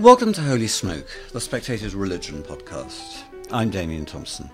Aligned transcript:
Welcome 0.00 0.32
to 0.32 0.40
Holy 0.40 0.66
Smoke, 0.66 1.06
the 1.32 1.42
Spectator's 1.42 1.94
Religion 1.94 2.42
podcast. 2.42 3.24
I'm 3.52 3.68
Damian 3.68 4.06
Thompson. 4.06 4.48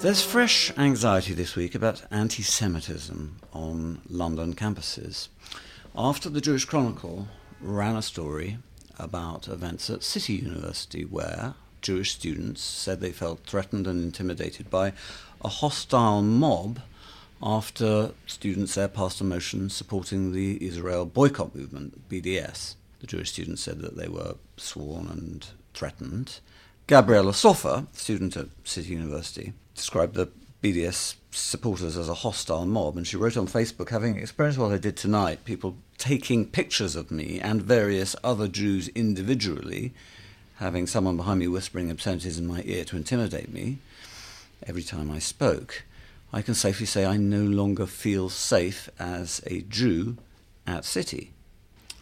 There's 0.00 0.24
fresh 0.24 0.76
anxiety 0.76 1.34
this 1.34 1.54
week 1.54 1.76
about 1.76 2.02
anti 2.10 2.42
Semitism 2.42 3.36
on 3.52 4.00
London 4.08 4.54
campuses. 4.56 5.28
After 5.94 6.28
the 6.28 6.40
Jewish 6.40 6.64
Chronicle 6.64 7.28
ran 7.60 7.94
a 7.94 8.02
story 8.02 8.58
about 8.98 9.46
events 9.46 9.88
at 9.88 10.02
City 10.02 10.32
University 10.32 11.04
where 11.04 11.54
Jewish 11.80 12.10
students 12.10 12.60
said 12.60 13.00
they 13.00 13.12
felt 13.12 13.46
threatened 13.46 13.86
and 13.86 14.02
intimidated 14.02 14.68
by 14.68 14.94
a 15.44 15.48
hostile 15.48 16.22
mob 16.22 16.80
after 17.42 18.12
students 18.26 18.74
there 18.74 18.88
passed 18.88 19.20
a 19.20 19.24
motion 19.24 19.70
supporting 19.70 20.32
the 20.32 20.64
Israel 20.64 21.06
boycott 21.06 21.54
movement, 21.54 22.08
BDS. 22.08 22.74
The 23.00 23.06
Jewish 23.06 23.32
students 23.32 23.62
said 23.62 23.80
that 23.80 23.96
they 23.96 24.08
were 24.08 24.34
sworn 24.56 25.06
and 25.08 25.46
threatened. 25.72 26.40
Gabriella 26.86 27.32
Soffer, 27.32 27.86
student 27.92 28.36
at 28.36 28.48
City 28.64 28.90
University, 28.90 29.52
described 29.74 30.14
the 30.14 30.28
BDS 30.62 31.14
supporters 31.30 31.96
as 31.96 32.08
a 32.08 32.14
hostile 32.14 32.66
mob, 32.66 32.96
and 32.96 33.06
she 33.06 33.16
wrote 33.16 33.36
on 33.36 33.46
Facebook, 33.46 33.88
having 33.88 34.16
experienced 34.16 34.58
what 34.58 34.72
I 34.72 34.78
did 34.78 34.96
tonight, 34.96 35.44
people 35.44 35.76
taking 35.96 36.46
pictures 36.46 36.96
of 36.96 37.10
me 37.10 37.40
and 37.40 37.62
various 37.62 38.16
other 38.22 38.48
Jews 38.48 38.88
individually, 38.88 39.94
having 40.56 40.86
someone 40.86 41.16
behind 41.16 41.40
me 41.40 41.48
whispering 41.48 41.90
obscenities 41.90 42.38
in 42.38 42.46
my 42.46 42.62
ear 42.66 42.84
to 42.84 42.96
intimidate 42.96 43.52
me 43.52 43.78
every 44.66 44.82
time 44.82 45.10
I 45.10 45.18
spoke. 45.18 45.84
I 46.32 46.42
can 46.42 46.54
safely 46.54 46.86
say 46.86 47.04
I 47.04 47.16
no 47.16 47.42
longer 47.42 47.86
feel 47.86 48.28
safe 48.28 48.88
as 49.00 49.42
a 49.46 49.62
Jew 49.62 50.16
at 50.64 50.84
City. 50.84 51.32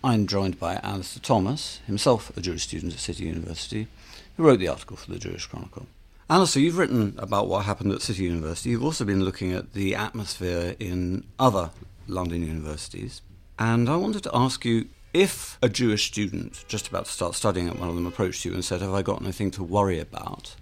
I'm 0.04 0.26
joined 0.26 0.60
by 0.60 0.76
Alastair 0.76 1.22
Thomas, 1.22 1.80
himself 1.86 2.36
a 2.36 2.40
Jewish 2.42 2.64
student 2.64 2.92
at 2.92 2.98
City 2.98 3.24
University, 3.24 3.88
who 4.36 4.44
wrote 4.44 4.58
the 4.58 4.68
article 4.68 4.98
for 4.98 5.10
the 5.10 5.18
Jewish 5.18 5.46
Chronicle. 5.46 5.86
Alastair, 6.28 6.62
you've 6.62 6.76
written 6.76 7.14
about 7.16 7.48
what 7.48 7.64
happened 7.64 7.90
at 7.90 8.02
City 8.02 8.24
University. 8.24 8.70
You've 8.70 8.84
also 8.84 9.06
been 9.06 9.24
looking 9.24 9.54
at 9.54 9.72
the 9.72 9.94
atmosphere 9.94 10.76
in 10.78 11.24
other 11.38 11.70
London 12.06 12.46
universities. 12.46 13.22
And 13.58 13.88
I 13.88 13.96
wanted 13.96 14.24
to 14.24 14.30
ask 14.34 14.62
you 14.66 14.88
if 15.14 15.58
a 15.62 15.70
Jewish 15.70 16.06
student 16.06 16.66
just 16.68 16.86
about 16.86 17.06
to 17.06 17.12
start 17.12 17.34
studying 17.34 17.66
at 17.66 17.78
one 17.78 17.88
of 17.88 17.94
them 17.94 18.06
approached 18.06 18.44
you 18.44 18.52
and 18.52 18.62
said, 18.62 18.82
Have 18.82 18.92
I 18.92 19.00
got 19.00 19.22
anything 19.22 19.50
to 19.52 19.62
worry 19.62 19.98
about? 19.98 20.54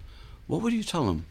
What 0.47 0.61
would 0.61 0.71
you 0.71 0.83
tell 0.83 1.05
them? 1.05 1.25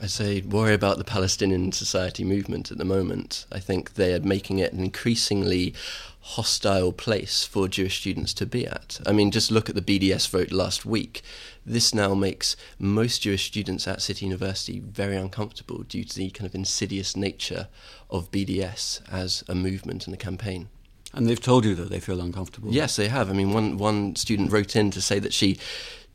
I 0.00 0.06
say 0.06 0.40
worry 0.42 0.74
about 0.74 0.98
the 0.98 1.04
Palestinian 1.04 1.72
society 1.72 2.22
movement 2.24 2.70
at 2.70 2.78
the 2.78 2.84
moment. 2.84 3.46
I 3.50 3.58
think 3.58 3.94
they 3.94 4.14
are 4.14 4.20
making 4.20 4.58
it 4.58 4.72
an 4.72 4.80
increasingly 4.80 5.74
hostile 6.20 6.92
place 6.92 7.44
for 7.44 7.68
Jewish 7.68 8.00
students 8.00 8.32
to 8.34 8.46
be 8.46 8.66
at. 8.66 9.00
I 9.06 9.12
mean, 9.12 9.30
just 9.30 9.50
look 9.50 9.68
at 9.68 9.74
the 9.74 9.82
BDS 9.82 10.28
vote 10.28 10.52
last 10.52 10.84
week. 10.84 11.22
This 11.64 11.94
now 11.94 12.14
makes 12.14 12.54
most 12.78 13.22
Jewish 13.22 13.46
students 13.46 13.88
at 13.88 14.02
City 14.02 14.26
University 14.26 14.78
very 14.78 15.16
uncomfortable 15.16 15.82
due 15.82 16.04
to 16.04 16.16
the 16.16 16.30
kind 16.30 16.46
of 16.46 16.54
insidious 16.54 17.16
nature 17.16 17.68
of 18.10 18.30
BDS 18.30 19.00
as 19.10 19.42
a 19.48 19.54
movement 19.54 20.06
and 20.06 20.14
a 20.14 20.18
campaign. 20.18 20.68
And 21.14 21.26
they've 21.26 21.40
told 21.40 21.64
you 21.64 21.74
that 21.74 21.88
they 21.88 22.00
feel 22.00 22.20
uncomfortable? 22.20 22.70
Yes, 22.70 22.96
they 22.96 23.08
have. 23.08 23.30
I 23.30 23.32
mean, 23.32 23.52
one, 23.52 23.78
one 23.78 24.14
student 24.14 24.52
wrote 24.52 24.76
in 24.76 24.90
to 24.90 25.00
say 25.00 25.18
that 25.18 25.32
she 25.32 25.58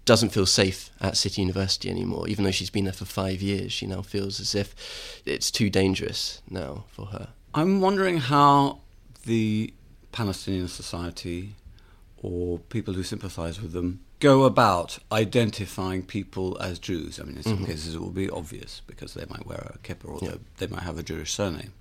doesn't 0.06 0.30
feel 0.30 0.46
safe 0.46 0.90
at 1.00 1.18
City 1.18 1.42
University 1.42 1.90
anymore. 1.90 2.28
Even 2.28 2.44
though 2.44 2.52
she's 2.52 2.70
been 2.70 2.86
there 2.86 2.94
for 2.94 3.06
five 3.06 3.42
years, 3.42 3.72
she 3.72 3.86
now 3.86 4.02
feels 4.02 4.40
as 4.40 4.54
if 4.54 4.76
it's 5.26 5.50
too 5.50 5.70
dangerous 5.70 6.42
now 6.50 6.86
for 6.90 7.08
her. 7.08 7.30
I'm 7.54 7.82
wondering 7.82 8.18
how 8.18 8.80
the 9.26 9.74
Palestinian 10.12 10.68
Society 10.68 11.56
or 12.22 12.60
people 12.60 12.94
who 12.94 13.04
sympathize 13.04 13.62
with 13.62 13.74
them 13.74 14.00
go 14.20 14.44
about 14.46 15.00
identifying 15.12 16.02
people 16.02 16.58
as 16.62 16.80
Jews. 16.80 17.20
I 17.20 17.24
mean, 17.24 17.38
in 17.38 17.44
some 17.44 17.58
mm-hmm. 17.58 17.66
cases 17.66 17.96
it 17.96 18.02
will 18.02 18.10
be 18.10 18.30
obvious 18.30 18.82
because 18.88 19.14
they 19.14 19.26
might 19.30 19.46
wear 19.46 19.74
a 19.76 19.78
kippah 19.80 20.22
or 20.22 20.26
yeah. 20.26 20.36
they 20.58 20.68
might 20.68 20.84
have 20.84 20.98
a 20.98 21.04
Jewish 21.04 21.34
surname. 21.34 21.74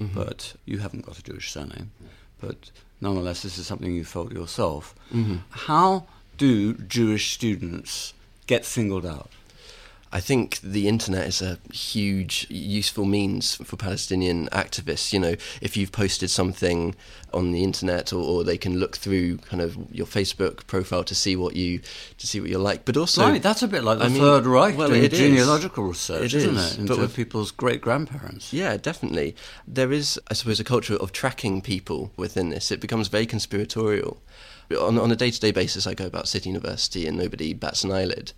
Mm-hmm. 0.00 0.18
But 0.18 0.54
you 0.64 0.78
haven't 0.78 1.04
got 1.04 1.18
a 1.18 1.22
Jewish 1.22 1.52
surname. 1.52 1.90
But 2.40 2.70
nonetheless, 3.02 3.42
this 3.42 3.58
is 3.58 3.66
something 3.66 3.92
you 3.92 4.04
felt 4.04 4.32
yourself. 4.32 4.94
Mm-hmm. 5.12 5.36
How 5.50 6.06
do 6.40 6.72
Jewish 6.72 7.34
students 7.34 8.14
get 8.46 8.64
singled 8.64 9.04
out? 9.04 9.28
I 10.10 10.20
think 10.20 10.58
the 10.62 10.88
internet 10.88 11.28
is 11.28 11.42
a 11.42 11.58
huge, 11.70 12.46
useful 12.48 13.04
means 13.04 13.56
for 13.56 13.76
Palestinian 13.76 14.48
activists. 14.48 15.12
You 15.12 15.20
know, 15.20 15.34
if 15.60 15.76
you've 15.76 15.92
posted 15.92 16.30
something 16.30 16.96
on 17.34 17.52
the 17.52 17.62
internet, 17.62 18.12
or, 18.14 18.22
or, 18.22 18.42
they 18.42 18.56
can 18.56 18.78
look 18.78 18.96
through 18.96 19.36
kind 19.36 19.60
of 19.62 19.76
your 19.92 20.06
Facebook 20.06 20.66
profile 20.66 21.04
to 21.04 21.14
see 21.14 21.36
what 21.36 21.54
you 21.54 21.80
to 22.16 22.26
see 22.26 22.40
what 22.40 22.48
you're 22.48 22.58
like. 22.58 22.86
But 22.86 22.96
also, 22.96 23.22
right, 23.22 23.40
that's 23.40 23.62
a 23.62 23.68
bit 23.68 23.84
like 23.84 23.98
the 23.98 24.06
I 24.06 24.08
Third 24.08 24.44
mean, 24.44 24.52
Reich 24.52 24.78
well, 24.78 24.88
doing 24.88 25.10
genealogical 25.10 25.84
is. 25.84 25.90
research, 25.90 26.34
is 26.34 26.46
isn't 26.46 26.56
it, 26.56 26.78
into 26.78 26.96
with, 26.96 27.14
people's 27.14 27.50
great 27.52 27.82
grandparents? 27.82 28.50
Yeah, 28.50 28.78
definitely. 28.78 29.36
There 29.68 29.92
is, 29.92 30.18
I 30.28 30.34
suppose, 30.34 30.58
a 30.58 30.64
culture 30.64 30.96
of 30.96 31.12
tracking 31.12 31.60
people 31.60 32.10
within 32.16 32.48
this. 32.48 32.72
It 32.72 32.80
becomes 32.80 33.08
very 33.08 33.26
conspiratorial 33.26 34.20
on, 34.78 34.98
on 34.98 35.10
a 35.10 35.16
day 35.16 35.30
to 35.30 35.40
day 35.40 35.50
basis, 35.50 35.86
I 35.86 35.94
go 35.94 36.06
about 36.06 36.28
City 36.28 36.48
University 36.48 37.06
and 37.06 37.16
nobody 37.16 37.52
bats 37.52 37.84
an 37.84 37.92
eyelid. 37.92 38.32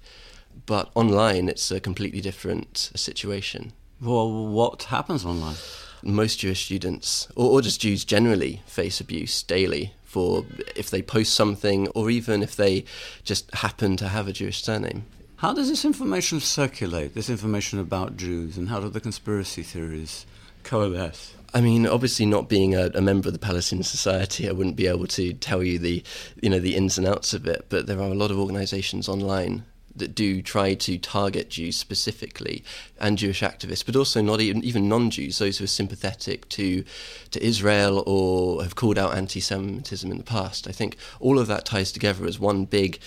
But 0.67 0.91
online, 0.95 1.49
it's 1.49 1.71
a 1.71 1.81
completely 1.81 2.21
different 2.21 2.91
situation. 2.95 3.73
Well, 4.01 4.31
what 4.49 4.85
happens 4.85 5.25
online? 5.25 5.57
Most 6.03 6.41
Jewish 6.41 6.65
students, 6.65 7.29
or, 7.37 7.51
or 7.51 7.63
just 7.63 7.81
Jews 7.81 8.05
generally, 8.05 8.63
face 8.67 9.01
abuse 9.01 9.43
daily 9.43 9.95
for 10.03 10.45
if 10.77 10.91
they 10.91 11.01
post 11.01 11.33
something 11.33 11.89
or 11.89 12.11
even 12.11 12.43
if 12.43 12.57
they 12.57 12.85
just 13.25 13.53
happen 13.55 13.97
to 13.97 14.09
have 14.09 14.29
a 14.29 14.33
Jewish 14.33 14.63
surname. 14.63 15.05
How 15.37 15.55
does 15.55 15.69
this 15.69 15.85
information 15.85 16.41
circulate, 16.41 17.15
this 17.15 17.31
information 17.31 17.79
about 17.79 18.17
Jews, 18.17 18.59
and 18.59 18.69
how 18.69 18.81
do 18.81 18.89
the 18.89 19.01
conspiracy 19.01 19.63
theories 19.63 20.27
coalesce? 20.65 21.35
I 21.55 21.61
mean, 21.61 21.87
obviously, 21.87 22.25
not 22.25 22.49
being 22.49 22.75
a, 22.75 22.87
a, 22.95 23.03
member 23.03 23.29
of 23.29 23.35
the 23.35 23.39
Palestinian 23.39 23.85
Society, 23.85 24.49
I 24.49 24.53
wouldn't 24.53 24.77
be 24.77 24.87
able 24.87 25.07
to 25.09 25.35
tell 25.35 25.63
you 25.63 25.79
the, 25.79 26.03
you 26.43 26.49
know, 26.49 26.59
the 26.59 26.75
ins 26.75 26.97
and 26.97 27.07
outs 27.07 27.35
of 27.35 27.47
it. 27.47 27.67
But 27.69 27.87
there 27.87 27.99
are 27.99 28.11
a 28.11 28.15
lot 28.15 28.31
of 28.31 28.39
organisations 28.39 29.09
online 29.09 29.65
that 29.95 30.15
do 30.15 30.41
try 30.41 30.73
to 30.73 30.97
target 30.99 31.51
Jews 31.51 31.77
specifically 31.77 32.65
and 32.99 33.19
Jewish 33.19 33.43
activists, 33.43 33.85
but 33.85 33.97
also 33.97 34.23
not 34.23 34.41
even 34.41 34.65
even 34.65 34.89
non-Jews, 34.89 35.39
those 35.39 35.59
who 35.59 35.65
are 35.65 35.69
sympathetic 35.69 36.49
to 36.51 36.85
to 37.31 37.45
Israel 37.45 38.03
or 38.07 38.63
have 38.63 38.75
called 38.75 38.99
out 38.99 39.15
anti-Semitism 39.15 40.11
in 40.11 40.19
the 40.19 40.25
past. 40.25 40.67
I 40.67 40.73
think 40.73 40.97
all 41.21 41.39
of 41.39 41.47
that 41.49 41.67
ties 41.67 41.93
together 41.93 42.25
as 42.27 42.39
one 42.39 42.65
big 42.65 42.99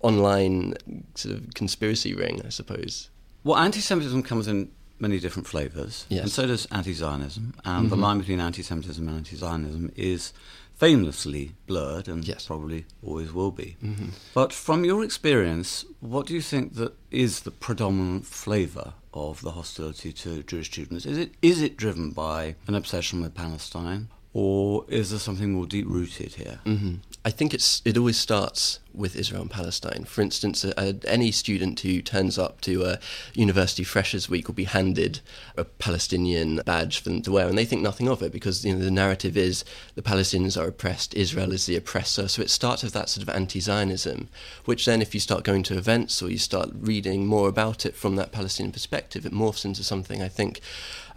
online 0.00 0.74
sort 1.14 1.34
of 1.34 1.52
conspiracy 1.54 2.14
ring, 2.14 2.40
I 2.44 2.48
suppose. 2.48 3.10
Well, 3.44 3.58
anti-Semitism 3.58 4.22
comes 4.22 4.48
in 4.48 4.70
many 5.00 5.18
different 5.18 5.46
flavours, 5.46 6.06
yes. 6.08 6.22
and 6.22 6.30
so 6.30 6.46
does 6.46 6.66
anti-Zionism. 6.66 7.54
And 7.64 7.86
mm-hmm. 7.86 7.88
the 7.88 7.96
line 7.96 8.18
between 8.18 8.40
anti-Semitism 8.40 9.06
and 9.06 9.16
anti-Zionism 9.16 9.92
is 9.96 10.32
famously 10.76 11.52
blurred, 11.66 12.08
and 12.08 12.26
yes. 12.26 12.46
probably 12.46 12.86
always 13.02 13.32
will 13.32 13.50
be. 13.50 13.76
Mm-hmm. 13.82 14.08
But 14.32 14.52
from 14.52 14.84
your 14.84 15.04
experience, 15.04 15.84
what 16.00 16.26
do 16.26 16.34
you 16.34 16.40
think 16.40 16.74
that 16.74 16.94
is 17.10 17.40
the 17.40 17.50
predominant 17.50 18.26
flavour 18.26 18.94
of 19.12 19.42
the 19.42 19.50
hostility 19.50 20.12
to 20.12 20.42
Jewish 20.42 20.68
students? 20.68 21.04
Is 21.04 21.18
it 21.18 21.32
is 21.42 21.60
it 21.60 21.76
driven 21.76 22.12
by 22.12 22.56
an 22.66 22.74
obsession 22.74 23.20
with 23.20 23.34
Palestine, 23.34 24.08
or 24.32 24.84
is 24.88 25.10
there 25.10 25.18
something 25.18 25.52
more 25.52 25.66
deep 25.66 25.86
rooted 25.86 26.34
here? 26.34 26.60
Mm-hmm. 26.64 26.94
I 27.22 27.30
think 27.30 27.52
it's 27.52 27.82
it 27.84 27.98
always 27.98 28.16
starts 28.16 28.78
with 28.94 29.14
Israel 29.14 29.42
and 29.42 29.50
Palestine. 29.50 30.04
For 30.04 30.20
instance, 30.22 30.64
any 31.06 31.30
student 31.30 31.78
who 31.80 32.02
turns 32.02 32.38
up 32.38 32.60
to 32.62 32.84
a 32.84 32.98
university 33.34 33.84
freshers 33.84 34.28
week 34.28 34.48
will 34.48 34.54
be 34.54 34.64
handed 34.64 35.20
a 35.56 35.64
Palestinian 35.64 36.60
badge 36.64 36.98
for 36.98 37.10
them 37.10 37.22
to 37.22 37.30
wear, 37.30 37.46
and 37.46 37.56
they 37.56 37.66
think 37.66 37.82
nothing 37.82 38.08
of 38.08 38.22
it 38.22 38.32
because 38.32 38.64
you 38.64 38.72
know 38.72 38.82
the 38.82 38.90
narrative 38.90 39.36
is 39.36 39.64
the 39.94 40.02
Palestinians 40.02 40.60
are 40.60 40.68
oppressed, 40.68 41.14
Israel 41.14 41.52
is 41.52 41.66
the 41.66 41.76
oppressor. 41.76 42.26
So 42.26 42.42
it 42.42 42.50
starts 42.50 42.82
with 42.82 42.94
that 42.94 43.10
sort 43.10 43.22
of 43.22 43.34
anti-Zionism, 43.34 44.28
which 44.64 44.86
then, 44.86 45.02
if 45.02 45.14
you 45.14 45.20
start 45.20 45.44
going 45.44 45.62
to 45.64 45.76
events 45.76 46.22
or 46.22 46.30
you 46.30 46.38
start 46.38 46.70
reading 46.74 47.26
more 47.26 47.48
about 47.48 47.84
it 47.84 47.94
from 47.94 48.16
that 48.16 48.32
Palestinian 48.32 48.72
perspective, 48.72 49.26
it 49.26 49.32
morphs 49.32 49.64
into 49.64 49.84
something 49.84 50.22
I 50.22 50.28
think 50.28 50.60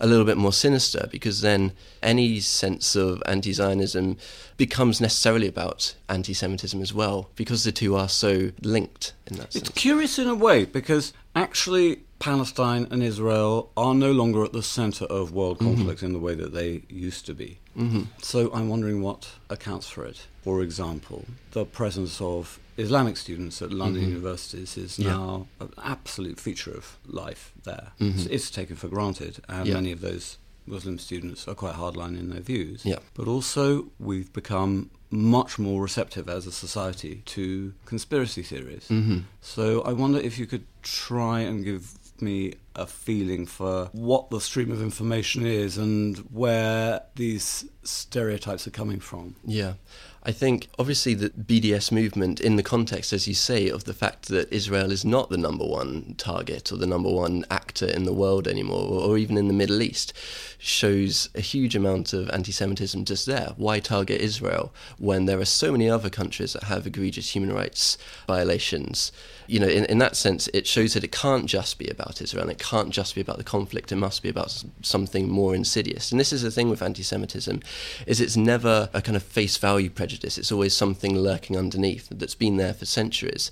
a 0.04 0.08
little 0.08 0.26
bit 0.26 0.38
more 0.38 0.52
sinister 0.52 1.08
because 1.10 1.40
then 1.40 1.72
any 2.04 2.42
sense 2.42 2.94
of 2.94 3.24
anti-Zionism 3.26 4.18
becomes 4.58 5.00
necessarily 5.00 5.48
about 5.48 5.96
anti-Semitism 6.10 6.82
as 6.82 6.94
well 6.94 7.30
because 7.38 7.64
the 7.64 7.72
two 7.72 7.96
are 7.96 8.10
so 8.10 8.52
linked 8.62 9.14
in 9.28 9.38
that 9.38 9.54
sense. 9.54 9.70
It's 9.70 9.80
curious 9.80 10.20
in 10.20 10.28
a 10.28 10.36
way 10.36 10.66
because 10.66 11.14
actually 11.36 12.02
Palestine 12.20 12.86
and 12.92 13.02
Israel 13.02 13.72
are 13.78 13.96
no 13.96 14.12
longer 14.12 14.44
at 14.44 14.52
the 14.52 14.62
centre 14.62 15.06
of 15.06 15.32
world 15.32 15.60
mm-hmm. 15.60 15.74
conflict 15.74 16.00
mm-hmm. 16.00 16.08
in 16.08 16.14
the 16.14 16.20
way 16.20 16.36
that 16.36 16.54
they 16.54 16.84
used 16.90 17.26
to 17.28 17.34
be. 17.34 17.60
Mm-hmm. 17.78 18.04
So 18.22 18.54
I'm 18.54 18.68
wondering 18.68 19.02
what 19.02 19.32
accounts 19.50 19.88
for 19.88 20.06
it. 20.06 20.28
For 20.44 20.62
example, 20.62 21.26
the 21.52 21.64
presence 21.64 22.20
of 22.20 22.60
Islamic 22.78 23.18
students 23.18 23.62
at 23.62 23.72
London 23.72 24.02
mm-hmm. 24.02 24.12
universities 24.12 24.78
is 24.78 25.00
yeah. 25.00 25.12
now 25.12 25.48
an 25.60 25.72
absolute 25.84 26.40
feature 26.40 26.72
of 26.72 26.98
life 27.06 27.52
there. 27.64 27.92
Mm-hmm. 28.00 28.20
It's, 28.20 28.26
it's, 28.28 28.52
taken 28.52 28.76
for 28.76 28.88
granted, 28.88 29.40
and 29.48 29.68
yeah. 29.68 29.76
many 29.76 29.92
of 29.92 30.02
those 30.02 30.38
Muslim 30.66 30.98
students 30.98 31.48
are 31.48 31.56
quite 31.56 31.76
hardline 31.76 32.18
in 32.20 32.30
their 32.30 32.42
views. 32.42 32.86
Yeah. 32.86 33.00
But 33.14 33.28
also, 33.28 33.88
we've 34.00 34.32
become 34.32 34.90
much 35.12 35.60
more 35.60 35.82
receptive 35.82 36.28
as 36.28 36.48
a 36.48 36.52
society 36.52 37.22
to 37.26 37.74
conspiracy 37.86 38.42
theories. 38.42 38.88
Mm-hmm. 38.90 39.20
So 39.42 39.82
I 39.82 39.94
wonder 39.94 40.20
if 40.20 40.40
you 40.40 40.46
could 40.46 40.66
try 40.82 41.42
and 41.42 41.64
give 41.64 41.94
me 42.20 42.56
a 42.76 42.88
feeling 42.88 43.46
for 43.46 43.90
what 43.92 44.30
the 44.30 44.42
stream 44.42 44.72
of 44.72 44.82
information 44.82 45.46
is 45.46 45.78
and 45.78 46.18
where 46.32 47.04
these 47.16 47.66
stereotypes 47.84 48.68
are 48.68 48.72
coming 48.72 49.00
from. 49.00 49.36
Yeah. 49.46 49.74
I 50.26 50.32
think 50.32 50.70
obviously 50.80 51.16
the 51.16 51.32
BDS 51.32 51.92
movement, 51.92 52.40
in 52.40 52.56
the 52.56 52.64
context, 52.64 53.12
as 53.12 53.28
you 53.28 53.34
say, 53.34 53.68
of 53.68 53.84
the 53.84 53.94
fact 53.94 54.30
that 54.30 54.52
Israel 54.54 54.90
is 54.90 55.04
not 55.04 55.30
the 55.30 55.38
number 55.38 55.66
one 55.66 56.16
target 56.18 56.72
or 56.72 56.78
the 56.78 56.88
number 56.88 57.12
one 57.12 57.44
actor 57.52 57.86
in 57.86 58.06
the 58.06 58.14
world 58.14 58.48
anymore, 58.48 59.04
or 59.04 59.18
even 59.18 59.38
in 59.38 59.50
the 59.50 59.54
Middle 59.54 59.82
East, 59.82 60.14
shows 60.58 61.30
a 61.36 61.42
huge 61.42 61.76
amount 61.76 62.14
of 62.14 62.30
anti 62.30 62.54
Semitism 62.54 63.04
just 63.04 63.26
there. 63.26 63.52
Why 63.58 63.82
target 63.82 64.22
Israel 64.22 64.74
when 64.98 65.26
there 65.26 65.42
are 65.42 65.46
so 65.46 65.74
many 65.74 65.90
other 65.90 66.10
countries 66.10 66.54
that 66.54 66.64
have 66.64 66.88
egregious 66.88 67.36
human 67.36 67.52
rights 67.52 67.98
violations? 68.26 69.12
You 69.48 69.60
know, 69.60 69.68
in, 69.68 69.84
in 69.86 69.98
that 69.98 70.16
sense, 70.16 70.48
it 70.54 70.68
shows 70.68 70.94
that 70.94 71.04
it 71.04 71.12
can't 71.12 71.48
just 71.48 71.78
be 71.78 71.90
about 71.90 72.22
Israel 72.22 72.50
it 72.50 72.60
can't 72.64 72.92
just 72.92 73.14
be 73.14 73.22
about 73.22 73.38
the 73.38 73.44
conflict. 73.44 73.92
It 73.92 73.98
must 73.98 74.24
be 74.24 74.30
about 74.30 74.64
something 74.82 75.30
more 75.30 75.54
insidious. 75.54 76.12
And 76.12 76.20
this 76.20 76.32
is 76.32 76.44
the 76.44 76.50
thing 76.50 76.70
with 76.70 76.82
anti 76.82 77.04
Semitism, 77.04 77.62
is 78.08 78.22
it's 78.22 78.38
never 78.38 78.90
a 78.94 79.02
kind 79.02 79.18
of 79.18 79.24
face 79.24 79.58
value 79.58 79.90
prejudice. 79.90 80.38
It's 80.38 80.52
always 80.52 80.74
something 80.74 81.18
lurking 81.18 81.58
underneath 81.58 82.08
that's 82.10 82.36
been 82.36 82.56
there 82.58 82.74
for 82.74 82.86
centuries. 82.86 83.52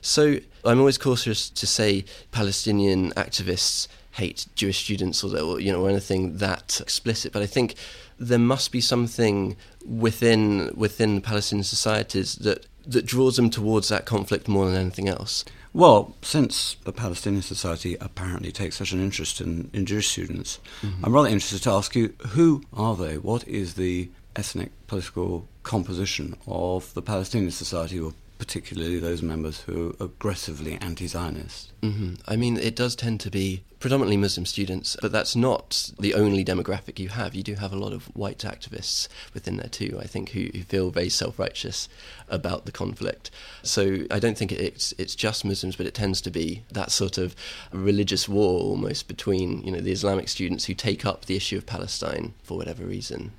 So 0.00 0.38
I'm 0.64 0.78
always 0.78 0.96
cautious 0.96 1.50
to 1.50 1.66
say 1.66 2.04
Palestinian 2.30 3.10
activists 3.12 3.88
hate 4.12 4.46
Jewish 4.54 4.84
students 4.84 5.24
or, 5.24 5.36
or 5.38 5.58
you 5.58 5.72
know 5.72 5.82
or 5.84 5.90
anything 5.90 6.36
that 6.36 6.80
explicit. 6.80 7.32
But 7.32 7.42
I 7.42 7.46
think 7.46 7.74
there 8.18 8.38
must 8.38 8.70
be 8.70 8.80
something 8.80 9.56
within 9.84 10.72
within 10.76 11.20
Palestinian 11.20 11.64
societies 11.64 12.36
that 12.36 12.66
that 12.86 13.06
draws 13.06 13.36
them 13.36 13.50
towards 13.50 13.88
that 13.88 14.04
conflict 14.06 14.48
more 14.48 14.66
than 14.66 14.76
anything 14.76 15.08
else. 15.08 15.44
Well, 15.74 16.14
since 16.20 16.76
the 16.84 16.92
Palestinian 16.92 17.42
Society 17.42 17.96
apparently 17.98 18.52
takes 18.52 18.76
such 18.76 18.92
an 18.92 19.02
interest 19.02 19.40
in, 19.40 19.70
in 19.72 19.86
Jewish 19.86 20.08
students, 20.08 20.58
mm-hmm. 20.82 21.04
I'm 21.04 21.14
rather 21.14 21.28
interested 21.28 21.62
to 21.62 21.70
ask 21.70 21.96
you 21.96 22.14
who 22.28 22.62
are 22.74 22.94
they? 22.94 23.16
What 23.16 23.48
is 23.48 23.74
the 23.74 24.10
ethnic 24.36 24.70
political 24.86 25.48
composition 25.62 26.36
of 26.46 26.92
the 26.94 27.02
Palestinian 27.02 27.50
Society, 27.50 27.98
or 27.98 28.12
particularly 28.42 28.98
those 28.98 29.22
members 29.22 29.60
who 29.60 29.90
are 30.00 30.06
aggressively 30.06 30.76
anti 30.80 31.06
Zionist? 31.06 31.72
Mm-hmm. 31.80 32.14
I 32.26 32.34
mean, 32.34 32.56
it 32.56 32.74
does 32.74 32.96
tend 32.96 33.20
to 33.20 33.30
be 33.30 33.62
predominantly 33.78 34.16
Muslim 34.16 34.46
students, 34.46 34.96
but 35.00 35.12
that's 35.12 35.36
not 35.36 35.92
the 36.00 36.12
only 36.14 36.44
demographic 36.44 36.98
you 36.98 37.10
have. 37.10 37.36
You 37.36 37.44
do 37.44 37.54
have 37.54 37.72
a 37.72 37.78
lot 37.78 37.92
of 37.92 38.06
white 38.16 38.40
activists 38.40 39.06
within 39.32 39.58
there 39.58 39.68
too, 39.68 39.96
I 40.02 40.08
think, 40.08 40.30
who, 40.30 40.48
who 40.52 40.64
feel 40.64 40.90
very 40.90 41.08
self 41.08 41.38
righteous 41.38 41.88
about 42.28 42.66
the 42.66 42.72
conflict. 42.72 43.30
So 43.62 44.06
I 44.10 44.18
don't 44.18 44.36
think 44.36 44.50
it's, 44.50 44.92
it's 44.98 45.14
just 45.14 45.44
Muslims, 45.44 45.76
but 45.76 45.86
it 45.86 45.94
tends 45.94 46.20
to 46.22 46.30
be 46.30 46.64
that 46.72 46.90
sort 46.90 47.18
of 47.18 47.36
religious 47.70 48.28
war 48.28 48.58
almost 48.58 49.06
between 49.06 49.62
you 49.62 49.70
know, 49.70 49.80
the 49.80 49.92
Islamic 49.92 50.28
students 50.28 50.64
who 50.64 50.74
take 50.74 51.06
up 51.06 51.26
the 51.26 51.36
issue 51.36 51.58
of 51.58 51.64
Palestine 51.64 52.34
for 52.42 52.56
whatever 52.56 52.84
reason. 52.84 53.30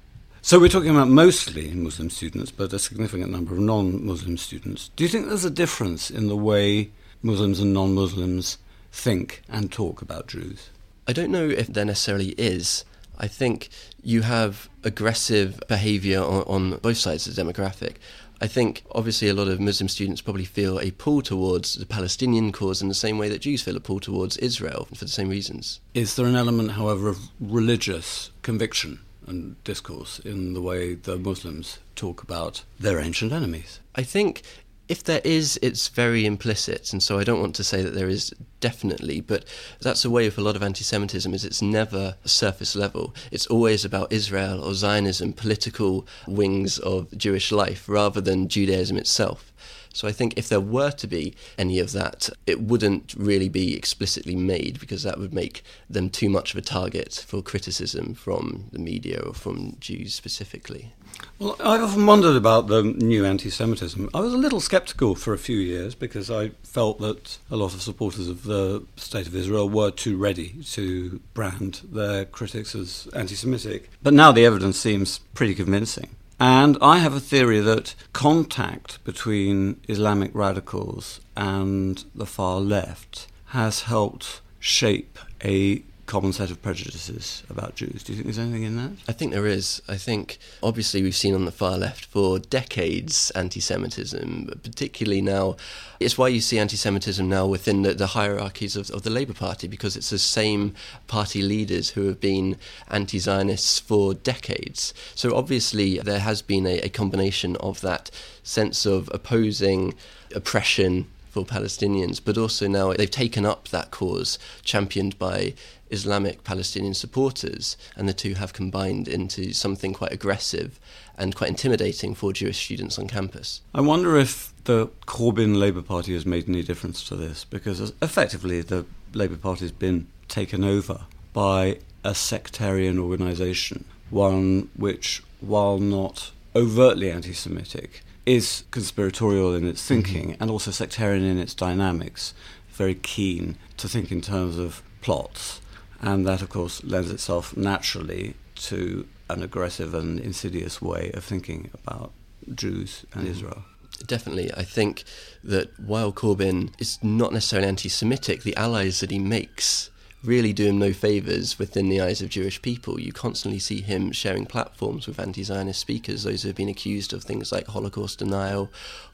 So 0.46 0.60
we're 0.60 0.68
talking 0.68 0.90
about 0.90 1.08
mostly 1.08 1.72
Muslim 1.72 2.10
students, 2.10 2.52
but 2.52 2.74
a 2.74 2.78
significant 2.78 3.32
number 3.32 3.54
of 3.54 3.62
non-Muslim 3.62 4.36
students. 4.36 4.90
Do 4.98 5.06
you 5.06 5.08
think 5.08 5.30
there's 5.30 5.46
a 5.46 5.50
difference 5.50 6.12
in 6.12 6.28
the 6.28 6.36
way 6.36 6.92
Muslims 7.22 7.62
and 7.62 7.74
non-Muslims 7.74 8.58
think 8.92 9.42
and 9.48 9.72
talk 9.72 10.02
about 10.02 10.28
Jews? 10.28 10.70
I 11.08 11.14
don't 11.14 11.32
know 11.32 11.48
if 11.48 11.68
there 11.68 11.86
necessarily 11.86 12.32
is. 12.32 12.84
I 13.18 13.30
think 13.30 13.70
you 14.04 14.24
have 14.24 14.68
aggressive 14.84 15.64
behaviour 15.70 16.20
on, 16.20 16.42
on 16.42 16.78
both 16.80 16.98
sides 16.98 17.26
of 17.26 17.38
the 17.38 17.42
demographic. 17.42 17.96
I 18.42 18.48
think 18.48 18.84
obviously 18.92 19.30
a 19.30 19.34
lot 19.34 19.48
of 19.48 19.62
Muslim 19.62 19.88
students 19.88 20.20
probably 20.20 20.44
feel 20.44 20.78
a 20.78 20.92
pull 20.92 21.22
towards 21.22 21.76
the 21.76 21.86
Palestinian 21.86 22.52
cause 22.52 22.82
in 22.82 22.90
the 22.90 22.94
same 22.94 23.18
way 23.18 23.30
that 23.30 23.44
Jews 23.44 23.62
feel 23.62 23.78
a 23.78 23.80
pull 23.80 24.02
towards 24.02 24.36
Israel 24.40 24.90
for 24.94 25.06
the 25.06 25.10
same 25.10 25.30
reasons. 25.30 25.80
Is 25.94 26.18
there 26.18 26.26
an 26.26 26.36
element, 26.36 26.72
however, 26.72 27.08
of 27.08 27.30
religious 27.40 28.30
conviction 28.42 29.00
and 29.28 29.62
discourse 29.64 30.20
in 30.20 30.54
the 30.54 30.62
way 30.62 30.96
the 30.96 31.18
Muslims 31.18 31.80
talk 31.96 32.24
about 32.24 32.64
their 32.80 33.00
ancient 33.00 33.32
enemies. 33.32 33.80
I 33.96 34.04
think 34.04 34.42
if 34.90 35.04
there 35.04 35.22
is, 35.24 35.58
it's 35.62 35.88
very 35.88 36.26
implicit, 36.26 36.92
and 36.92 37.02
so 37.02 37.18
I 37.18 37.24
don't 37.24 37.40
want 37.40 37.56
to 37.56 37.64
say 37.64 37.82
that 37.82 37.94
there 37.94 38.10
is 38.10 38.34
definitely, 38.60 39.22
but 39.22 39.46
that's 39.82 40.04
a 40.04 40.10
way 40.10 40.28
of 40.28 40.38
a 40.38 40.42
lot 40.42 40.58
of 40.58 40.64
anti-Semitism. 40.64 41.34
Is 41.34 41.46
it's 41.46 41.62
never 41.62 42.16
surface 42.26 42.76
level. 42.76 43.16
It's 43.32 43.48
always 43.48 43.86
about 43.86 44.12
Israel 44.12 44.62
or 44.62 44.74
Zionism, 44.74 45.34
political 45.34 46.06
wings 46.28 46.80
of 46.80 47.18
Jewish 47.18 47.52
life, 47.52 47.88
rather 47.88 48.20
than 48.20 48.50
Judaism 48.50 48.98
itself. 48.98 49.54
So 49.94 50.08
I 50.08 50.12
think 50.12 50.34
if 50.36 50.50
there 50.50 50.60
were 50.60 50.92
to 50.92 51.08
be 51.08 51.36
any 51.58 51.80
of 51.80 51.92
that, 51.94 52.30
it 52.46 52.62
wouldn't 52.62 53.14
really 53.16 53.48
be 53.48 53.76
explicitly 53.76 54.36
made 54.36 54.80
because 54.80 55.04
that 55.04 55.20
would 55.20 55.34
make 55.34 55.64
them 55.90 56.10
too 56.10 56.30
much 56.30 56.52
of 56.52 56.58
a 56.58 56.62
target 56.62 57.24
for 57.26 57.42
criticism 57.42 58.16
from 58.16 58.66
the 58.72 58.80
media 58.80 59.22
or 59.22 59.34
from 59.34 59.78
Jews 59.80 60.16
specifically. 60.16 60.94
Well, 61.40 61.56
I've 61.60 61.82
often 61.82 62.06
wondered 62.06 62.36
about 62.36 62.68
the 62.68 62.82
new 62.84 63.24
anti 63.26 63.50
Semitism. 63.50 64.10
I 64.14 64.20
was 64.20 64.34
a 64.34 64.38
little 64.38 64.60
sceptical 64.60 65.14
for 65.16 65.34
a 65.34 65.38
few 65.38 65.58
years 65.58 65.94
because 65.94 66.32
I 66.32 66.52
felt 66.64 67.00
that 67.00 67.38
a 67.52 67.56
lot 67.56 67.74
of 67.74 67.82
supporters 67.82 68.28
of 68.28 68.44
the 68.44 68.84
State 68.96 69.28
of 69.28 69.36
Israel 69.36 69.70
were 69.70 69.92
too 69.92 70.18
ready 70.18 70.56
to 70.72 71.22
brand 71.34 71.82
their 71.84 72.26
critics 72.26 72.74
as 72.74 73.08
anti 73.14 73.36
Semitic. 73.36 73.90
But 74.02 74.14
now 74.14 74.32
the 74.32 74.46
evidence 74.46 74.80
seems 74.80 75.20
pretty 75.36 75.54
convincing. 75.54 76.16
And 76.40 76.78
I 76.82 77.00
have 77.00 77.14
a 77.14 77.20
theory 77.20 77.60
that 77.62 77.96
contact 78.12 79.04
between 79.04 79.80
Islamic 79.88 80.32
radicals 80.34 81.22
and 81.36 82.04
the 82.16 82.26
far 82.26 82.60
left 82.60 83.28
has 83.48 83.84
helped 83.84 84.42
shape 84.60 85.20
a 85.44 85.84
common 86.06 86.34
set 86.34 86.52
of 86.52 86.62
prejudices 86.62 87.44
about 87.50 87.76
Jews. 87.76 88.04
Do 88.04 88.12
you 88.12 88.18
think 88.18 88.26
there's 88.26 88.40
anything 88.40 88.64
in 88.64 88.76
that? 88.76 88.92
I 89.08 89.14
think 89.14 89.32
there 89.32 89.48
is. 89.48 89.82
I 89.88 89.96
think 89.96 90.38
obviously 90.62 91.02
we've 91.02 91.16
seen 91.16 91.34
on 91.34 91.46
the 91.46 91.52
far 91.52 91.78
left 91.78 92.06
for 92.06 92.40
decades 92.40 93.32
anti-Semitism, 93.32 94.60
particularly 94.64 95.22
now. 95.22 95.56
It's 96.00 96.18
why 96.18 96.28
you 96.28 96.42
see 96.42 96.60
anti-Semitism 96.60 97.28
now 97.28 97.46
within 97.46 97.84
the, 97.84 97.94
the 97.94 98.08
hierarchies 98.08 98.76
of, 98.76 98.90
of, 98.92 99.04
the 99.04 99.10
Labour 99.10 99.34
Party 99.34 99.68
because 99.68 99.96
it's 99.96 100.10
the 100.10 100.20
same 100.20 100.76
party 101.08 101.42
leaders 101.42 101.92
who 101.92 102.08
have 102.08 102.20
been 102.20 102.58
anti-Zionists 102.90 103.80
for 103.80 104.14
decades. 104.14 104.94
So 105.16 105.36
obviously 105.36 106.00
there 106.00 106.20
has 106.20 106.42
been 106.42 106.68
a, 106.68 106.80
a 106.80 106.90
combination 106.90 107.56
of 107.58 107.80
that 107.82 108.12
sense 108.44 108.86
of 108.86 109.10
opposing 109.14 109.94
oppression 110.36 111.08
for 111.34 111.44
Palestinians, 111.44 112.22
but 112.24 112.38
also 112.38 112.68
now 112.68 112.94
they've 112.94 113.10
taken 113.10 113.44
up 113.44 113.70
that 113.70 113.90
cause 113.90 114.38
championed 114.64 115.18
by 115.18 115.56
Islamic 115.94 116.44
Palestinian 116.44 116.94
supporters, 116.94 117.78
and 117.96 118.10
the 118.10 118.14
two 118.14 118.34
have 118.34 118.52
combined 118.52 119.08
into 119.08 119.54
something 119.54 119.94
quite 119.94 120.12
aggressive 120.12 120.80
and 121.18 121.36
quite 121.36 121.50
intimidating 121.50 122.16
for 122.16 122.34
Jewish 122.34 122.58
students 122.66 122.98
on 123.00 123.08
campus. 123.08 123.62
I 123.74 123.82
wonder 123.82 124.18
if 124.18 124.52
the 124.66 124.88
Corbyn 125.06 125.60
Labour 125.60 125.84
Party 125.84 126.14
has 126.14 126.26
made 126.26 126.50
any 126.50 126.64
difference 126.64 127.08
to 127.08 127.16
this, 127.16 127.46
because 127.46 127.94
effectively 128.02 128.62
the 128.62 128.86
Labour 129.14 129.38
Party 129.38 129.66
has 129.66 129.72
been 129.72 130.08
taken 130.28 130.64
over 130.64 131.06
by 131.32 131.78
a 132.04 132.16
sectarian 132.16 133.00
organisation, 133.00 133.86
one 134.10 134.70
which, 134.76 135.24
while 135.40 135.78
not 135.78 136.32
overtly 136.56 137.12
anti 137.12 137.34
Semitic, 137.34 138.02
is 138.26 138.64
conspiratorial 138.72 139.54
in 139.54 139.68
its 139.68 139.82
mm-hmm. 139.82 140.02
thinking 140.02 140.30
mm-hmm. 140.32 140.42
and 140.42 140.50
also 140.50 140.72
sectarian 140.72 141.24
in 141.24 141.38
its 141.38 141.54
dynamics, 141.54 142.34
very 142.70 142.96
keen 142.96 143.58
to 143.78 143.88
think 143.88 144.12
in 144.12 144.22
terms 144.22 144.58
of 144.58 144.82
plots. 145.02 145.62
And 146.04 146.28
that, 146.28 146.42
of 146.42 146.50
course, 146.50 146.84
lends 146.84 147.10
itself 147.10 147.56
naturally 147.56 148.36
to 148.56 149.08
an 149.30 149.42
aggressive 149.42 149.94
and 149.94 150.20
insidious 150.20 150.82
way 150.82 151.12
of 151.14 151.24
thinking 151.24 151.70
about 151.74 152.12
Jews 152.54 153.06
and 153.14 153.24
mm-hmm. 153.24 153.32
Israel. 153.32 153.64
Definitely. 154.06 154.52
I 154.54 154.64
think 154.64 155.06
that 155.44 155.80
while 155.80 156.12
Corbyn 156.12 156.72
is 156.80 157.02
not 157.02 157.32
necessarily 157.32 157.68
anti 157.68 157.90
Semitic, 157.90 158.44
the 158.44 158.56
allies 158.58 159.00
that 159.00 159.12
he 159.12 159.20
makes 159.20 159.90
really 160.24 160.54
do 160.54 160.68
him 160.68 160.80
no 160.80 160.94
favours 160.94 161.60
within 161.60 161.90
the 161.90 162.02
eyes 162.02 162.22
of 162.22 162.30
Jewish 162.30 162.62
people. 162.62 163.00
You 163.00 163.12
constantly 163.12 163.60
see 163.60 163.82
him 163.82 164.12
sharing 164.12 164.46
platforms 164.46 165.08
with 165.08 165.20
anti 165.20 165.44
Zionist 165.44 165.80
speakers, 165.80 166.24
those 166.24 166.42
who 166.42 166.50
have 166.50 166.56
been 166.56 166.70
accused 166.70 167.14
of 167.14 167.24
things 167.24 167.52
like 167.52 167.68
Holocaust 167.68 168.20
denial 168.20 168.72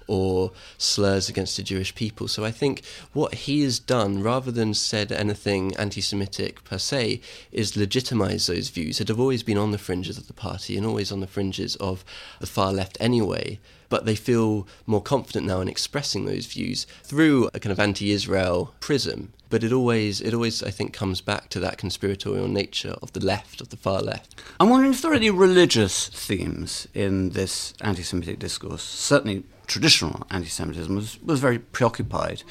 or 0.09 0.51
slurs 0.77 1.29
against 1.29 1.55
the 1.55 1.63
Jewish 1.63 1.93
people. 1.93 2.27
So 2.27 2.43
I 2.43 2.51
think 2.51 2.81
what 3.13 3.35
he 3.45 3.61
has 3.61 3.79
done, 3.79 4.23
rather 4.23 4.51
than 4.51 4.73
said 4.73 5.11
anything 5.11 5.75
anti 5.77 6.01
Semitic 6.01 6.63
per 6.63 6.79
se, 6.79 7.21
is 7.51 7.73
legitimise 7.73 8.47
those 8.47 8.69
views 8.69 8.97
that 8.97 9.07
have 9.07 9.19
always 9.19 9.43
been 9.43 9.57
on 9.57 9.71
the 9.71 9.77
fringes 9.77 10.17
of 10.17 10.27
the 10.27 10.33
party 10.33 10.75
and 10.75 10.85
always 10.85 11.11
on 11.11 11.19
the 11.19 11.27
fringes 11.27 11.75
of 11.77 12.03
the 12.39 12.47
far 12.47 12.73
left 12.73 12.97
anyway 12.99 13.59
but 13.89 14.05
they 14.05 14.15
feel 14.15 14.67
more 14.85 15.01
confident 15.01 15.45
now 15.45 15.59
in 15.61 15.67
expressing 15.67 16.25
those 16.25 16.45
views 16.45 16.85
through 17.03 17.49
a 17.53 17.59
kind 17.59 17.71
of 17.71 17.79
anti-Israel 17.79 18.73
prism. 18.79 19.33
But 19.49 19.63
it 19.63 19.73
always, 19.73 20.21
it 20.21 20.33
always, 20.33 20.61
I 20.61 20.69
think, 20.69 20.93
comes 20.93 21.21
back 21.21 21.49
to 21.49 21.59
that 21.59 21.79
conspiratorial 21.79 22.47
nature 22.47 22.95
of 23.01 23.13
the 23.13 23.25
left, 23.25 23.61
of 23.61 23.69
the 23.69 23.77
far 23.77 23.99
left. 23.99 24.39
I'm 24.59 24.69
wondering 24.69 24.93
if 24.93 25.01
there 25.01 25.11
are 25.11 25.15
any 25.15 25.31
religious 25.31 26.07
themes 26.09 26.87
in 26.93 27.31
this 27.31 27.73
anti-Semitic 27.81 28.37
discourse. 28.37 28.83
Certainly, 28.83 29.43
traditional 29.69 30.25
anti-Semitism 30.29 30.93
was, 30.93 31.21
was 31.21 31.39
very 31.39 31.59
preoccupied 31.59 32.43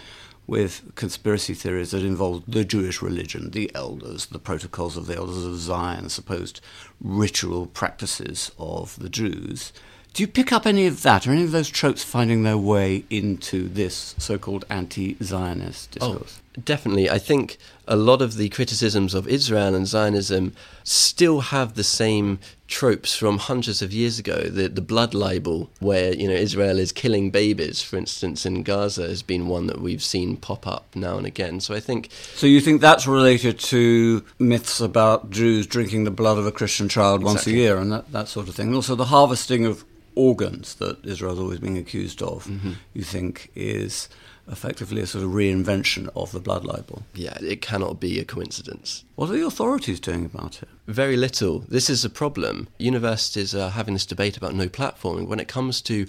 with 0.47 0.95
conspiracy 0.95 1.53
theories 1.53 1.91
that 1.91 2.03
involved 2.03 2.51
the 2.51 2.65
Jewish 2.65 3.03
religion, 3.03 3.51
the 3.51 3.71
elders, 3.75 4.27
the 4.27 4.39
protocols 4.39 4.97
of 4.97 5.07
the 5.07 5.17
elders 5.17 5.45
of 5.45 5.57
Zion, 5.57 6.09
supposed 6.09 6.63
ritual 7.03 7.67
practices 7.67 8.51
of 8.59 8.99
the 8.99 9.11
Jews. 9.11 9.75
Do 10.15 10.23
you 10.23 10.27
pick 10.27 10.51
up 10.51 10.67
any 10.67 10.87
of 10.87 11.03
that? 11.03 11.27
or 11.27 11.33
any 11.33 11.45
of 11.45 11.53
those 11.53 11.69
tropes 11.69 12.03
finding 12.03 12.43
their 12.43 12.57
way 12.57 13.05
into 13.11 13.69
this 13.69 14.15
so 14.19 14.39
called 14.39 14.65
anti 14.71 15.17
Zionist 15.23 15.99
oh, 16.01 16.15
discourse? 16.15 16.41
Oh, 16.57 16.63
definitely. 16.65 17.11
I 17.11 17.19
think 17.19 17.59
a 17.87 17.95
lot 17.95 18.23
of 18.23 18.37
the 18.37 18.49
criticisms 18.49 19.13
of 19.13 19.29
Israel 19.29 19.75
and 19.75 19.87
Zionism 19.87 20.55
still 20.83 21.41
have 21.41 21.75
the 21.75 21.85
same 21.85 22.39
tropes 22.69 23.17
from 23.17 23.39
hundreds 23.39 23.83
of 23.83 23.93
years 23.93 24.19
ago. 24.19 24.43
The, 24.43 24.69
the 24.69 24.83
blood 24.83 25.15
libel, 25.15 25.71
where 25.81 26.15
you 26.15 26.29
know 26.29 26.35
Israel 26.35 26.79
is 26.79 26.93
killing 26.93 27.31
babies, 27.31 27.83
for 27.83 27.97
instance, 27.97 28.47
in 28.47 28.63
Gaza, 28.63 29.09
has 29.09 29.23
been 29.23 29.49
one 29.49 29.67
that 29.67 29.81
we've 29.81 30.03
seen 30.03 30.37
pop 30.37 30.67
up 30.67 30.95
now 30.95 31.17
and 31.17 31.27
again. 31.27 31.61
So 31.61 31.75
I 31.75 31.81
think. 31.81 32.11
So 32.35 32.47
you 32.47 32.61
think 32.61 32.81
that's 32.81 33.07
related 33.07 33.59
to 33.59 34.25
myths 34.39 34.81
about 34.81 35.31
Jews 35.31 35.67
drinking 35.67 36.05
the 36.05 36.11
blood 36.11 36.39
of 36.39 36.47
a 36.47 36.53
Christian 36.53 36.89
child 36.89 37.23
exactly. 37.23 37.35
once 37.35 37.47
a 37.47 37.53
year 37.53 37.79
and 37.79 37.91
that, 37.91 38.13
that 38.13 38.29
sort 38.29 38.49
of 38.49 38.55
thing, 38.55 38.69
and 38.69 38.77
also 38.77 38.95
the 38.95 39.07
harvesting 39.07 39.65
of 39.65 39.85
organs 40.15 40.75
that 40.77 41.05
Israel's 41.05 41.39
always 41.39 41.61
being 41.61 41.79
accused 41.79 42.23
of, 42.23 42.45
mm-hmm. 42.45 42.73
you 42.93 43.03
think 43.03 43.51
is 43.55 44.09
effectively 44.51 45.01
a 45.03 45.07
sort 45.07 45.25
of 45.25 45.31
reinvention 45.31 46.09
of 46.15 46.33
the 46.33 46.41
blood 46.41 46.65
libel. 46.65 47.03
Yeah, 47.15 47.37
it 47.41 47.63
cannot 47.63 48.01
be 48.01 48.19
a 48.19 48.25
coincidence. 48.25 49.05
What 49.15 49.31
are 49.31 49.35
the 49.35 49.47
authorities 49.47 50.01
doing 50.01 50.25
about 50.25 50.63
it? 50.63 50.69
Very 50.87 51.17
little. 51.17 51.61
This 51.61 51.91
is 51.91 52.05
a 52.05 52.11
problem. 52.11 52.69
Universities 52.79 53.55
are 53.55 53.71
having 53.71 53.95
this 53.95 54.07
debate 54.07 54.37
about 54.37 54.55
no 54.55 54.69
platforming. 54.69 55.27
When 55.27 55.41
it 55.41 55.49
comes 55.49 55.81
to 55.83 56.07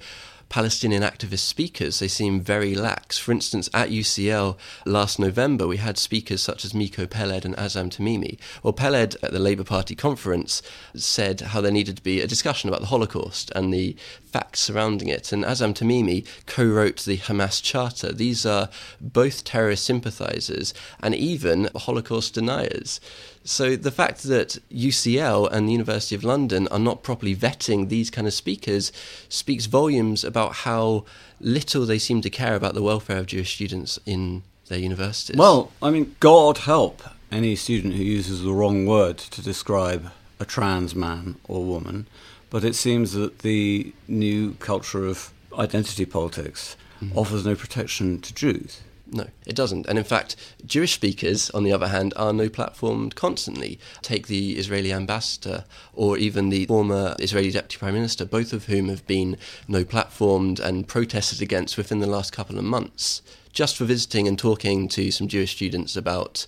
Palestinian 0.50 1.04
activist 1.04 1.40
speakers, 1.40 2.00
they 2.00 2.08
seem 2.08 2.42
very 2.42 2.74
lax. 2.74 3.20
For 3.20 3.32
instance, 3.32 3.70
at 3.74 3.90
UCL 3.90 4.58
last 4.86 5.20
November, 5.20 5.68
we 5.68 5.78
had 5.78 5.98
speakers 5.98 6.42
such 6.42 6.66
as 6.66 6.74
Miko 6.74 7.06
Peled 7.06 7.46
and 7.46 7.56
Azzam 7.56 7.90
Tamimi. 7.90 8.40
Well, 8.64 8.74
Peled 8.74 9.16
at 9.22 9.32
the 9.32 9.40
Labour 9.40 9.64
Party 9.64 9.96
conference 9.96 10.64
said 10.96 11.42
how 11.42 11.62
there 11.62 11.72
needed 11.72 11.98
to 11.98 12.04
be 12.04 12.20
a 12.20 12.28
discussion 12.28 12.68
about 12.68 12.82
the 12.82 12.88
Holocaust 12.88 13.52
and 13.56 13.72
the 13.72 13.96
facts 14.26 14.60
surrounding 14.60 15.08
it. 15.08 15.32
And 15.32 15.44
Azzam 15.44 15.74
Tamimi 15.74 16.26
co 16.48 16.66
wrote 16.66 17.02
the 17.02 17.18
Hamas 17.18 17.62
Charter. 17.62 18.12
These 18.12 18.46
are 18.46 18.70
both 19.00 19.44
terrorist 19.44 19.86
sympathisers 19.86 20.74
and 21.02 21.14
even 21.14 21.70
Holocaust 21.76 22.34
deniers. 22.34 23.00
So 23.44 23.76
the 23.76 23.92
fact 23.92 24.24
that 24.24 24.58
UCL 24.72 25.52
and 25.52 25.68
the 25.68 25.72
University 25.72 26.16
of 26.16 26.24
London 26.24 26.68
are 26.68 26.80
not 26.80 27.04
properly 27.04 27.36
vetting 27.36 27.90
these 27.90 28.10
kind 28.10 28.28
of 28.28 28.34
speakers 28.34 28.92
speaks 29.28 29.66
volumes 29.66 30.24
about 30.24 30.54
how 30.58 31.06
little 31.40 31.86
they 31.86 32.00
seem 32.00 32.22
to 32.22 32.30
care 32.30 32.56
about 32.56 32.74
the 32.74 32.84
welfare 32.84 33.18
of 33.18 33.28
Jewish 33.28 33.56
students 33.56 34.00
in 34.06 34.44
their 34.68 34.80
universities. 34.80 35.38
Well, 35.38 35.72
I 35.82 35.90
mean, 35.90 36.16
God 36.20 36.60
help 36.60 37.02
any 37.32 37.56
student 37.56 37.96
who 37.96 38.04
uses 38.04 38.44
the 38.44 38.54
wrong 38.54 38.86
word 38.86 39.18
to 39.18 39.42
describe 39.42 40.12
a 40.40 40.46
trans 40.46 40.96
man 40.96 41.36
or 41.48 41.64
woman, 41.64 42.08
but 42.50 42.64
it 42.64 42.76
seems 42.76 43.14
that 43.14 43.40
the 43.40 43.94
new 44.08 44.54
culture 44.56 45.06
of 45.06 45.32
identity 45.58 46.06
politics 46.06 46.76
mm-hmm. 47.02 47.18
offers 47.18 47.46
no 47.46 47.56
protection 47.56 48.22
to 48.22 48.34
Jews. 48.34 48.82
No, 49.12 49.28
it 49.46 49.56
doesn't. 49.56 49.88
And 49.88 49.98
in 49.98 50.04
fact, 50.04 50.36
Jewish 50.66 50.94
speakers, 50.94 51.50
on 51.52 51.64
the 51.64 51.72
other 51.72 51.88
hand, 51.88 52.14
are 52.16 52.34
no 52.34 52.50
platformed 52.50 53.16
constantly. 53.16 53.80
Take 54.02 54.28
the 54.28 54.58
Israeli 54.58 54.94
ambassador 54.94 55.66
or 55.94 56.18
even 56.18 56.50
the 56.50 56.66
former 56.66 57.16
Israeli 57.20 57.52
deputy 57.52 57.78
prime 57.78 57.96
minister, 57.96 58.26
both 58.26 58.54
of 58.54 58.66
whom 58.66 58.90
have 58.90 59.06
been 59.08 59.38
no 59.68 59.84
platformed 59.84 60.60
and 60.60 60.88
protested 60.88 61.42
against 61.42 61.78
within 61.78 62.00
the 62.00 62.08
last 62.08 62.32
couple 62.32 62.58
of 62.58 62.64
months, 62.64 63.22
just 63.52 63.78
for 63.78 63.86
visiting 63.86 64.28
and 64.28 64.38
talking 64.38 64.88
to 64.90 65.12
some 65.12 65.28
Jewish 65.28 65.56
students 65.56 65.96
about, 65.96 66.46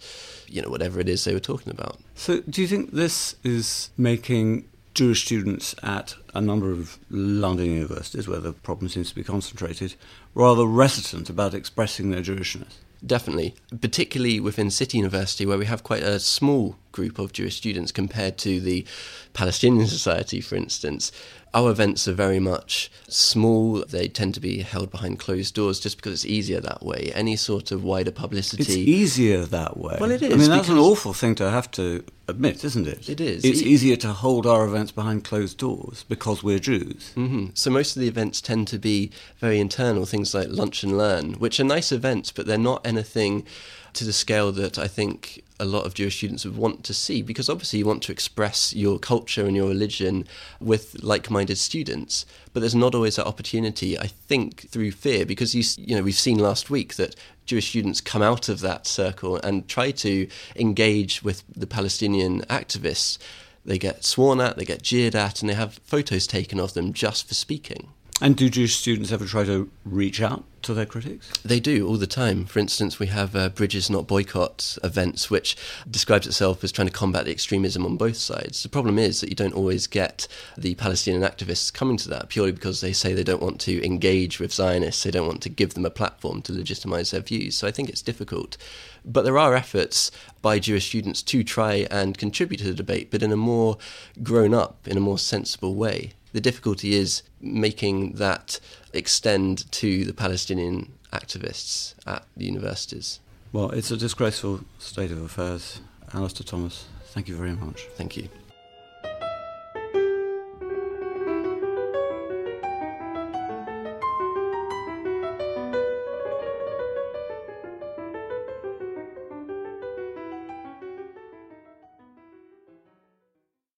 you 0.48 0.62
know, 0.62 0.70
whatever 0.70 1.00
it 1.00 1.10
is 1.10 1.24
they 1.24 1.34
were 1.34 1.39
talking 1.39 1.72
about. 1.72 1.98
So, 2.15 2.41
do 2.41 2.62
you 2.62 2.68
think 2.68 2.91
this 2.91 3.36
is 3.44 3.89
making 3.98 4.65
Jewish 4.94 5.26
students 5.26 5.74
at 5.84 6.16
a 6.34 6.42
number 6.42 6.72
of 6.72 7.00
London 7.10 7.68
universities 7.68 8.28
where 8.28 8.40
the 8.40 8.54
problem 8.54 8.90
seems 8.90 9.10
to 9.10 9.16
be 9.16 9.24
concentrated 9.24 9.96
rather 10.34 10.66
reticent 10.66 11.30
about 11.30 11.54
expressing 11.54 12.12
their 12.12 12.22
Jewishness. 12.22 12.74
Definitely, 13.06 13.56
particularly 13.80 14.40
within 14.40 14.70
City 14.70 14.98
University, 14.98 15.46
where 15.46 15.58
we 15.58 15.66
have 15.66 15.84
quite 15.84 16.04
a 16.04 16.20
small 16.20 16.76
group 16.92 17.20
of 17.20 17.34
Jewish 17.34 17.58
students 17.58 17.92
compared 17.92 18.38
to 18.40 18.60
the 18.60 18.86
Palestinian 19.34 19.88
Society, 19.88 20.42
for 20.42 20.56
instance. 20.56 21.12
Our 21.54 21.70
events 21.70 22.08
are 22.08 22.14
very 22.14 22.40
much 22.40 22.90
small. 23.10 23.84
They 23.86 24.08
tend 24.08 24.34
to 24.36 24.40
be 24.40 24.62
held 24.62 24.90
behind 24.90 25.20
closed 25.20 25.54
doors 25.54 25.82
just 25.82 25.98
because 25.98 26.14
it's 26.14 26.26
easier 26.26 26.62
that 26.62 26.82
way. 26.82 27.12
Any 27.14 27.36
sort 27.36 27.74
of 27.74 27.84
wider 27.84 28.12
publicity. 28.12 28.64
It's 28.64 28.72
easier 28.72 29.44
that 29.44 29.76
way. 29.76 29.98
Well, 30.00 30.12
it 30.12 30.22
is. 30.22 30.34
I 30.34 30.38
mean, 30.38 30.50
that's 30.50 30.70
an 30.70 30.78
awful 30.78 31.12
thing 31.12 31.36
to 31.36 31.50
have 31.50 31.70
to 31.72 32.06
admit, 32.30 32.64
isn't 32.64 32.88
it? 32.88 33.10
It 33.10 33.20
is. 33.20 33.44
It's 33.44 33.62
easier 33.62 33.98
to 33.98 34.14
hold 34.14 34.48
our 34.48 34.66
events 34.66 34.94
behind 34.94 35.26
closed 35.26 35.58
doors 35.58 36.06
because 36.08 36.42
we're 36.42 36.60
Jews. 36.60 37.12
Mm-hmm. 37.18 37.48
So 37.54 37.70
most 37.70 37.98
of 37.98 38.02
the 38.02 38.08
events 38.08 38.40
tend 38.40 38.70
to 38.70 38.80
be 38.80 39.12
very 39.40 39.60
internal, 39.60 40.06
things 40.06 40.34
like 40.34 40.48
Lunch 40.50 40.84
and 40.84 40.98
Learn, 40.98 41.34
which 41.34 41.60
are 41.60 41.66
nice 41.66 41.92
events, 41.92 42.32
but 42.32 42.46
they're 42.46 42.58
not 42.58 42.88
anything 42.88 43.46
to 43.94 44.06
the 44.06 44.14
scale 44.14 44.52
that 44.52 44.78
I 44.78 44.88
think 44.88 45.44
a 45.60 45.66
lot 45.66 45.86
of 45.86 45.94
Jewish 45.94 46.18
students 46.18 46.44
would 46.44 46.58
want 46.58 46.84
to 46.86 46.94
see 46.94 47.22
because 47.22 47.50
obviously 47.50 47.80
you 47.80 47.86
want 47.86 48.02
to 48.04 48.12
express 48.12 48.74
your 48.74 48.98
culture 48.98 49.46
and 49.46 49.56
your 49.56 49.68
religion 49.68 50.28
with 50.60 51.04
like-minded 51.04 51.58
students 51.58 52.26
but 52.52 52.62
there's 52.62 52.74
not 52.74 52.96
always 52.96 53.18
that 53.18 53.28
opportunity 53.28 53.98
I 53.98 54.08
think 54.08 54.70
through 54.70 54.92
fear 54.92 55.26
because 55.26 55.54
you 55.54 55.64
you 55.78 55.96
know 55.96 56.02
we've 56.02 56.16
seen 56.16 56.40
last 56.40 56.70
week 56.70 56.96
that 56.96 57.16
Jewish 57.46 57.70
students 57.70 58.02
come 58.02 58.22
out 58.22 58.50
of 58.50 58.62
that 58.62 58.88
circle 58.88 59.38
and 59.38 59.68
try 59.68 59.92
to 59.92 60.28
engage 60.56 61.22
with 61.22 61.44
the 61.56 61.68
Palestinian 61.68 62.42
activists. 62.44 63.18
They 63.64 63.78
get 63.78 64.04
sworn 64.04 64.42
at 64.42 64.58
they 64.58 64.66
get 64.66 64.82
jeered 64.82 65.16
at 65.16 65.42
and 65.42 65.50
they 65.50 65.54
have 65.54 65.80
photos 65.84 66.26
taken 66.26 66.60
of 66.60 66.74
them 66.74 66.94
just 66.94 67.28
for 67.28 67.36
speaking 67.36 67.90
and 68.22 68.38
do 68.38 68.50
Jewish 68.50 68.75
students 68.75 69.12
ever 69.12 69.25
try 69.25 69.44
to 69.46 69.70
reach 69.84 70.22
out 70.22 70.44
to 70.62 70.74
their 70.75 70.86
critics? 70.86 71.32
They 71.44 71.60
do 71.60 71.88
all 71.88 71.98
the 71.98 72.06
time. 72.06 72.46
For 72.46 72.60
instance, 72.60 73.00
we 73.00 73.08
have 73.08 73.36
uh, 73.36 73.50
Bridges 73.50 73.90
Not 73.90 74.08
Boycott 74.08 74.78
events, 74.84 75.32
which 75.32 75.58
describes 75.90 76.28
itself 76.28 76.63
as 76.63 76.72
trying 76.72 76.88
to 76.88 76.94
combat 76.94 77.25
the 77.25 77.32
extremism 77.32 77.86
on 77.86 77.98
both 77.98 78.18
sides. 78.18 78.62
The 78.62 78.70
problem 78.70 79.00
is 79.00 79.22
that 79.22 79.30
you 79.30 79.36
don't 79.36 79.56
always 79.56 79.88
get 79.88 80.28
the 80.56 80.75
Palestinian 80.75 81.24
activists 81.24 81.74
coming 81.74 81.98
to 81.98 82.10
that 82.10 82.30
purely 82.30 82.51
because 82.51 82.82
they 82.82 82.94
say 82.94 83.13
they 83.13 83.24
don't 83.24 83.42
want 83.42 83.60
to 83.62 83.84
engage 83.84 84.40
with 84.40 84.54
Zionists, 84.54 85.04
they 85.04 85.12
don't 85.12 85.28
want 85.28 85.42
to 85.42 85.50
give 85.50 85.74
them 85.74 85.86
a 85.86 85.90
platform 85.90 86.44
to 86.44 86.54
legitimize 86.54 87.12
their 87.12 87.22
views. 87.22 87.58
So 87.58 87.68
I 87.68 87.72
think 87.72 87.90
it's 87.90 88.04
difficult. 88.04 88.56
But 89.04 89.24
there 89.24 89.40
are 89.40 89.56
efforts 89.56 90.12
by 90.44 90.60
Jewish 90.60 90.88
students 90.88 91.24
to 91.24 91.44
try 91.44 91.88
and 91.90 92.18
contribute 92.18 92.60
to 92.60 92.66
the 92.66 92.74
debate, 92.74 93.10
but 93.10 93.24
in 93.24 93.32
a 93.32 93.38
more 93.38 93.78
grown 94.22 94.54
up, 94.54 94.88
in 94.88 94.96
a 94.96 95.01
more 95.01 95.18
sensible 95.18 95.74
way. 95.74 96.13
The 96.34 96.42
difficulty 96.42 96.96
is 96.96 97.24
making 97.42 98.14
that 98.14 98.60
extend 98.94 99.72
to 99.72 100.06
the 100.06 100.14
Palestinian 100.14 100.94
activists 101.12 101.94
at 102.06 102.26
the 102.38 102.46
universities. 102.46 103.20
Well, 103.52 103.72
it's 103.72 103.92
a 103.92 103.98
disgraceful 103.98 104.62
state 104.80 105.12
of 105.12 105.22
affairs. 105.22 105.82
Alastair 106.14 106.46
Thomas, 106.46 106.86
thank 107.08 107.28
you 107.28 107.36
very 107.36 107.54
much. 107.54 107.84
Thank 107.98 108.16
you. 108.16 108.30